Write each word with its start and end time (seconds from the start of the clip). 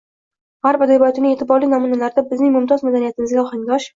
G‘arb 0.67 0.83
adabiyotining 0.85 1.35
e’tiborli 1.35 1.69
namunalarida 1.75 2.23
bizning 2.31 2.57
mumtoz 2.57 2.85
madaniyatimizga 2.87 3.41
ohangdosh 3.45 3.89